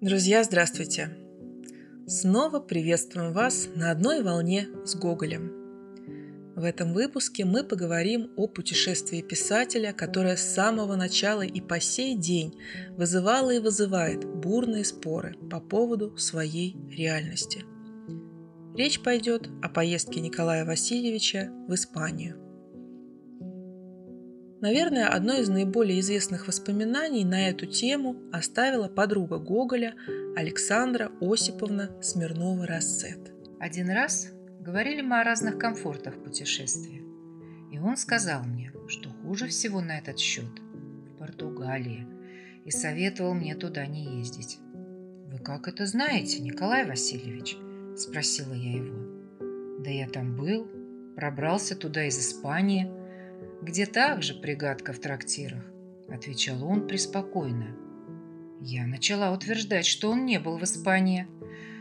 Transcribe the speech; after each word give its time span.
Друзья, 0.00 0.44
здравствуйте! 0.44 1.10
Снова 2.06 2.60
приветствуем 2.60 3.32
вас 3.32 3.68
на 3.74 3.90
одной 3.90 4.22
волне 4.22 4.68
с 4.86 4.94
Гоголем. 4.94 5.52
В 6.56 6.64
этом 6.64 6.94
выпуске 6.94 7.44
мы 7.44 7.62
поговорим 7.62 8.30
о 8.36 8.46
путешествии 8.46 9.20
писателя, 9.20 9.92
которое 9.92 10.36
с 10.36 10.54
самого 10.54 10.96
начала 10.96 11.42
и 11.42 11.60
по 11.60 11.80
сей 11.80 12.16
день 12.16 12.54
вызывало 12.96 13.50
и 13.50 13.58
вызывает 13.58 14.24
бурные 14.24 14.84
споры 14.84 15.36
по 15.50 15.60
поводу 15.60 16.16
своей 16.16 16.76
реальности. 16.90 17.64
Речь 18.74 19.02
пойдет 19.02 19.50
о 19.62 19.68
поездке 19.68 20.20
Николая 20.20 20.64
Васильевича 20.64 21.50
в 21.68 21.74
Испанию. 21.74 22.43
Наверное, 24.64 25.08
одно 25.08 25.34
из 25.34 25.50
наиболее 25.50 26.00
известных 26.00 26.46
воспоминаний 26.46 27.22
на 27.26 27.50
эту 27.50 27.66
тему 27.66 28.16
оставила 28.32 28.88
подруга 28.88 29.36
Гоголя 29.36 29.94
Александра 30.36 31.12
Осиповна 31.20 31.90
Смирнова-Рассет. 32.00 33.30
Один 33.60 33.90
раз 33.90 34.30
говорили 34.60 35.02
мы 35.02 35.20
о 35.20 35.22
разных 35.22 35.58
комфортах 35.58 36.14
путешествия. 36.14 37.02
И 37.72 37.78
он 37.78 37.98
сказал 37.98 38.42
мне, 38.44 38.72
что 38.88 39.10
хуже 39.10 39.48
всего 39.48 39.82
на 39.82 39.98
этот 39.98 40.18
счет 40.18 40.48
в 41.10 41.18
Португалии, 41.18 42.06
и 42.64 42.70
советовал 42.70 43.34
мне 43.34 43.54
туда 43.56 43.84
не 43.84 44.18
ездить. 44.18 44.60
«Вы 45.30 45.40
как 45.40 45.68
это 45.68 45.84
знаете, 45.84 46.40
Николай 46.40 46.86
Васильевич?»– 46.86 47.58
спросила 47.98 48.54
я 48.54 48.76
его. 48.78 49.82
«Да 49.84 49.90
я 49.90 50.08
там 50.08 50.34
был, 50.34 50.66
пробрался 51.16 51.76
туда 51.76 52.06
из 52.06 52.18
Испании– 52.18 52.90
где 53.62 53.86
также 53.86 54.34
пригадка 54.34 54.92
в 54.92 54.98
трактирах»,— 54.98 55.64
отвечал 56.08 56.64
он 56.64 56.86
преспокойно. 56.86 57.76
Я 58.60 58.86
начала 58.86 59.32
утверждать, 59.32 59.86
что 59.86 60.10
он 60.10 60.24
не 60.24 60.38
был 60.38 60.58
в 60.58 60.64
Испании, 60.64 61.26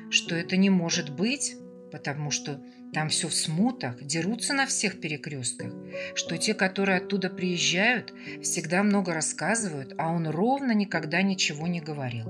что 0.09 0.35
это 0.35 0.57
не 0.57 0.69
может 0.69 1.09
быть, 1.09 1.55
потому 1.91 2.31
что 2.31 2.61
там 2.93 3.09
все 3.09 3.27
в 3.27 3.33
смутах, 3.33 4.03
дерутся 4.03 4.53
на 4.53 4.65
всех 4.65 4.99
перекрестках, 4.99 5.73
что 6.13 6.37
те, 6.37 6.53
которые 6.53 6.99
оттуда 6.99 7.29
приезжают, 7.29 8.13
всегда 8.41 8.83
много 8.83 9.13
рассказывают, 9.13 9.93
а 9.97 10.11
он 10.11 10.27
ровно 10.27 10.73
никогда 10.73 11.21
ничего 11.21 11.67
не 11.67 11.81
говорил. 11.81 12.29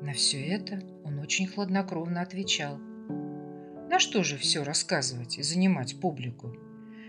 На 0.00 0.12
все 0.12 0.42
это 0.42 0.80
он 1.04 1.18
очень 1.18 1.46
хладнокровно 1.46 2.22
отвечал. 2.22 2.78
На 3.88 3.98
что 3.98 4.22
же 4.24 4.36
все 4.36 4.62
рассказывать 4.62 5.38
и 5.38 5.42
занимать 5.42 6.00
публику? 6.00 6.56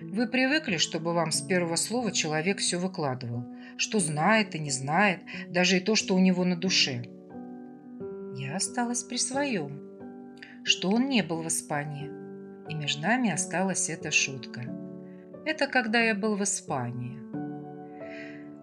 Вы 0.10 0.26
привыкли, 0.26 0.78
чтобы 0.78 1.14
вам 1.14 1.32
с 1.34 1.42
первого 1.42 1.76
слова 1.76 2.14
человек 2.14 2.60
все 2.60 2.78
выкладывал, 2.78 3.44
что 3.76 4.00
знает 4.00 4.56
и 4.56 4.60
не 4.60 4.72
знает, 4.72 5.20
даже 5.50 5.78
и 5.78 5.80
то, 5.82 5.96
что 5.96 6.16
у 6.16 6.20
него 6.20 6.46
на 6.46 6.56
душе. 6.56 7.04
Я 8.34 8.56
осталась 8.56 9.04
при 9.04 9.18
своем, 9.18 9.82
что 10.64 10.92
он 10.92 11.10
не 11.10 11.24
был 11.24 11.42
в 11.42 11.48
Испании, 11.50 12.10
и 12.70 12.74
между 12.74 13.02
нами 13.02 13.32
осталась 13.32 13.90
эта 13.90 14.10
шутка. 14.10 14.62
Это 15.46 15.68
когда 15.68 16.00
я 16.00 16.16
был 16.16 16.38
в 16.38 16.44
Испании. 16.44 17.20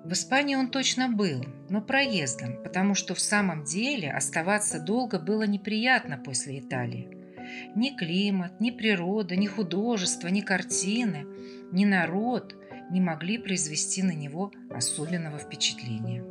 В 0.03 0.13
Испании 0.13 0.57
он 0.57 0.71
точно 0.71 1.11
был, 1.11 1.45
но 1.69 1.83
проездом, 1.83 2.63
потому 2.63 2.95
что 2.95 3.15
в 3.15 3.21
самом 3.21 3.65
деле 3.65 4.11
оставаться 4.11 4.81
долго 4.81 5.19
было 5.19 5.43
неприятно 5.43 6.17
после 6.17 6.61
Италии. 6.61 7.14
Ни 7.75 7.91
климат, 7.91 8.61
ни 8.61 8.71
природа, 8.71 9.37
ни 9.37 9.47
художество, 9.47 10.29
ни 10.29 10.41
картины, 10.41 11.27
ни 11.73 11.85
народ 11.85 12.55
не 12.91 13.01
могли 13.01 13.39
произвести 13.39 14.03
на 14.03 14.13
него 14.13 14.53
особенного 14.71 15.39
впечатления. 15.39 16.25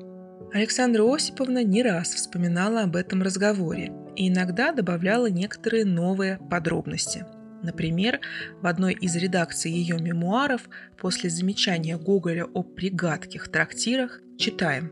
Александра 0.54 1.04
Осиповна 1.04 1.64
не 1.64 1.82
раз 1.82 2.14
вспоминала 2.14 2.84
об 2.84 2.96
этом 2.96 3.24
разговоре 3.24 3.92
и 4.16 4.30
иногда 4.30 4.72
добавляла 4.72 5.28
некоторые 5.30 5.84
новые 5.84 6.40
подробности. 6.50 7.26
Например, 7.64 8.20
в 8.62 8.68
одной 8.68 8.94
из 8.94 9.16
редакций 9.16 9.72
ее 9.72 9.98
мемуаров 9.98 10.70
после 10.98 11.30
замечания 11.30 11.98
Гоголя 11.98 12.46
о 12.46 12.62
пригадких 12.62 13.50
трактирах 13.50 14.22
читаем. 14.38 14.92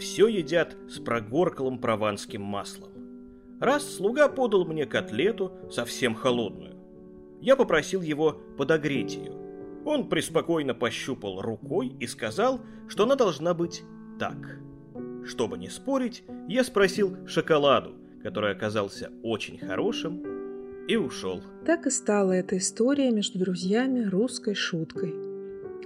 «Все 0.00 0.26
едят 0.26 0.74
с 0.88 0.98
прогорклым 0.98 1.78
прованским 1.78 2.42
маслом. 2.42 2.91
Раз 3.62 3.94
слуга 3.94 4.26
подал 4.26 4.64
мне 4.64 4.86
котлету, 4.86 5.52
совсем 5.70 6.16
холодную. 6.16 6.74
Я 7.40 7.54
попросил 7.54 8.02
его 8.02 8.32
подогреть 8.58 9.14
ее. 9.14 9.32
Он 9.84 10.08
преспокойно 10.08 10.74
пощупал 10.74 11.40
рукой 11.40 11.94
и 12.00 12.08
сказал, 12.08 12.60
что 12.88 13.04
она 13.04 13.14
должна 13.14 13.54
быть 13.54 13.84
так. 14.18 14.58
Чтобы 15.24 15.58
не 15.58 15.68
спорить, 15.68 16.24
я 16.48 16.64
спросил 16.64 17.16
шоколаду, 17.28 17.94
который 18.24 18.50
оказался 18.50 19.12
очень 19.22 19.58
хорошим, 19.58 20.24
и 20.88 20.96
ушел. 20.96 21.40
Так 21.64 21.86
и 21.86 21.90
стала 21.90 22.32
эта 22.32 22.58
история 22.58 23.12
между 23.12 23.38
друзьями 23.38 24.02
русской 24.02 24.54
шуткой, 24.56 25.14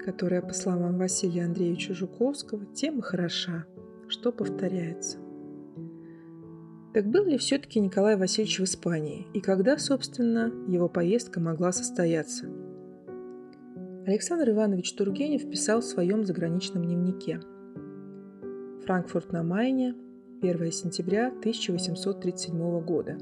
которая, 0.02 0.40
по 0.40 0.54
словам 0.54 0.96
Василия 0.96 1.44
Андреевича 1.44 1.92
Жуковского, 1.92 2.64
тем 2.74 3.00
и 3.00 3.02
хороша, 3.02 3.66
что 4.08 4.32
повторяется. 4.32 5.18
Так 6.96 7.08
был 7.08 7.26
ли 7.26 7.36
все-таки 7.36 7.78
Николай 7.78 8.16
Васильевич 8.16 8.58
в 8.58 8.64
Испании? 8.64 9.26
И 9.34 9.42
когда, 9.42 9.76
собственно, 9.76 10.50
его 10.66 10.88
поездка 10.88 11.40
могла 11.40 11.70
состояться? 11.70 12.46
Александр 14.06 14.48
Иванович 14.48 14.94
Тургенев 14.94 15.46
писал 15.50 15.82
в 15.82 15.84
своем 15.84 16.24
заграничном 16.24 16.86
дневнике. 16.86 17.42
Франкфурт 18.86 19.30
на 19.30 19.42
Майне, 19.42 19.94
1 20.40 20.72
сентября 20.72 21.26
1837 21.26 22.80
года. 22.80 23.18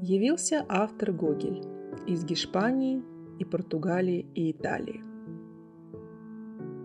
Явился 0.00 0.64
автор 0.68 1.10
Гогель 1.10 1.64
из 2.06 2.24
Гешпании 2.24 3.02
и 3.40 3.44
Португалии 3.44 4.24
и 4.36 4.52
Италии. 4.52 5.02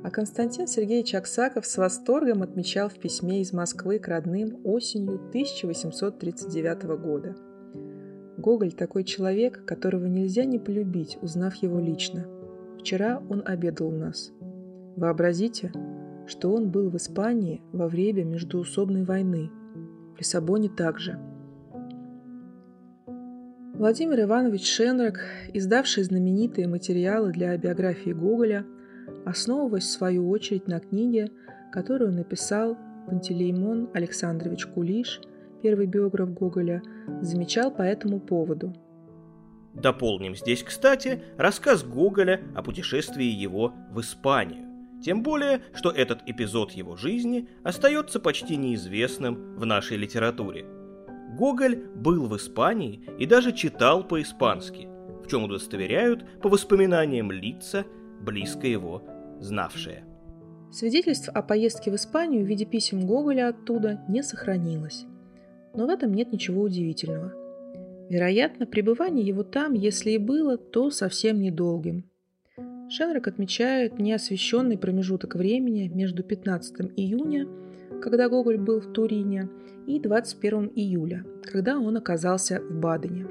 А 0.04 0.10
Константин 0.10 0.66
Сергеевич 0.66 1.14
Аксаков 1.14 1.68
с 1.68 1.78
восторгом 1.78 2.42
отмечал 2.42 2.90
в 2.90 2.96
письме 2.96 3.42
из 3.42 3.54
Москвы 3.54 4.00
к 4.00 4.08
родным 4.08 4.60
осенью 4.64 5.16
1839 5.30 6.84
года. 7.00 7.36
Гоголь 8.38 8.74
такой 8.74 9.04
человек, 9.04 9.64
которого 9.64 10.08
нельзя 10.08 10.46
не 10.46 10.58
полюбить, 10.58 11.20
узнав 11.22 11.54
его 11.58 11.80
лично. 11.80 12.26
Вчера 12.80 13.22
он 13.30 13.44
обедал 13.46 13.90
у 13.90 13.92
нас. 13.92 14.32
Вообразите, 14.96 15.72
что 16.26 16.52
он 16.52 16.72
был 16.72 16.90
в 16.90 16.98
Испании 16.98 17.62
во 17.72 17.88
время 17.88 18.24
междуусобной 18.24 19.04
войны. 19.04 19.52
В 20.16 20.20
Лиссабоне 20.20 20.70
также. 20.70 21.20
Владимир 23.76 24.22
Иванович 24.22 24.68
Шенрак, 24.68 25.20
издавший 25.54 26.04
знаменитые 26.04 26.68
материалы 26.68 27.32
для 27.32 27.56
биографии 27.56 28.12
Гоголя– 28.14 28.66
основываясь 29.26 29.86
в 29.86 29.92
свою 29.92 30.30
очередь 30.30 30.68
на 30.68 30.80
книге, 30.80 31.32
которую 31.72 32.12
написал 32.12 32.78
Пантелеймон 33.08 33.90
Александрович 33.94 34.66
Кулиш, 34.66 35.22
первый 35.62 35.86
биограф 35.86 36.34
Гоголя, 36.34 36.82
замечал 37.22 37.72
по 37.72 37.82
этому 37.82 38.20
поводу. 38.20 38.74
Дополним 39.74 40.36
здесь, 40.36 40.64
кстати, 40.64 41.24
рассказ 41.38 41.84
Гоголя 41.84 42.42
о 42.56 42.62
путешествии 42.62 43.24
его 43.24 43.74
в 43.92 44.02
Испанию. 44.02 44.68
Тем 45.04 45.24
более, 45.24 45.62
что 45.74 45.90
этот 45.90 46.22
эпизод 46.26 46.72
его 46.72 46.96
жизни 46.96 47.48
остается 47.64 48.20
почти 48.20 48.58
неизвестным 48.58 49.56
в 49.56 49.66
нашей 49.66 49.98
литературе. 49.98 50.66
Гоголь 51.38 51.78
был 51.96 52.28
в 52.28 52.36
Испании 52.36 53.02
и 53.18 53.26
даже 53.26 53.54
читал 53.54 54.04
по-испански, 54.04 54.88
в 55.24 55.28
чем 55.28 55.46
удостоверяют 55.46 56.26
по 56.42 56.50
воспоминаниям 56.50 57.32
лица, 57.32 57.86
близко 58.24 58.68
его 58.68 59.04
знавшие. 59.40 60.04
Свидетельств 60.72 61.30
о 61.30 61.42
поездке 61.42 61.92
в 61.92 61.96
Испанию 61.96 62.46
в 62.46 62.48
виде 62.48 62.66
писем 62.66 63.06
Гоголя 63.06 63.50
оттуда 63.50 64.02
не 64.08 64.24
сохранилось. 64.24 65.06
Но 65.74 65.86
в 65.86 65.90
этом 65.90 66.14
нет 66.14 66.32
ничего 66.32 66.62
удивительного. 66.62 67.34
Вероятно, 68.10 68.66
пребывание 68.66 69.26
его 69.26 69.44
там, 69.44 69.74
если 69.74 70.12
и 70.12 70.18
было, 70.18 70.58
то 70.58 70.90
совсем 70.90 71.42
недолгим. 71.42 72.10
Шенрак 72.90 73.28
отмечает 73.28 74.00
неосвещенный 74.00 74.78
промежуток 74.78 75.36
времени 75.36 75.90
между 75.94 76.24
15 76.24 76.92
июня, 76.98 77.48
когда 78.02 78.28
Гоголь 78.28 78.58
был 78.58 78.82
в 78.82 78.92
Турине, 78.92 79.50
и 79.88 80.00
21 80.00 80.72
июля, 80.76 81.26
когда 81.44 81.80
он 81.80 81.98
оказался 81.98 82.62
в 82.62 82.80
Бадене. 82.80 83.28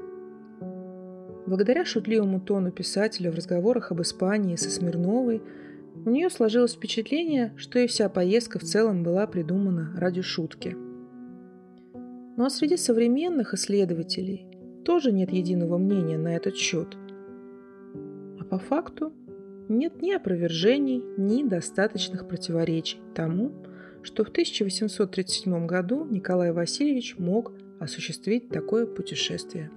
Благодаря 1.51 1.83
шутливому 1.83 2.39
тону 2.39 2.71
писателя 2.71 3.29
в 3.29 3.35
разговорах 3.35 3.91
об 3.91 4.01
Испании 4.01 4.55
со 4.55 4.71
Смирновой– 4.71 5.43
у 6.05 6.09
нее 6.09 6.29
сложилось 6.29 6.73
впечатление, 6.73 7.53
что 7.57 7.77
и 7.77 7.87
вся 7.87 8.09
поездка 8.09 8.57
в 8.57 8.63
целом 8.63 9.03
была 9.03 9.27
придумана 9.27 9.93
ради 9.95 10.21
шутки. 10.21 10.75
Ну 12.37 12.45
а 12.45 12.49
среди 12.49 12.77
современных 12.77 13.53
исследователей 13.53 14.47
тоже 14.83 15.11
нет 15.11 15.31
единого 15.31 15.77
мнения 15.77 16.17
на 16.17 16.35
этот 16.35 16.55
счет. 16.55 16.97
А 18.39 18.43
по 18.45 18.57
факту 18.57 19.13
нет 19.69 20.01
ни 20.01 20.11
опровержений, 20.11 21.03
ни 21.17 21.43
достаточных 21.43 22.27
противоречий 22.27 22.99
тому, 23.13 23.51
что 24.01 24.23
в 24.23 24.29
1837 24.29 25.67
году 25.67 26.07
Николай 26.09 26.51
Васильевич 26.51 27.19
мог 27.19 27.51
осуществить 27.79 28.49
такое 28.49 28.87
путешествие. 28.87 29.69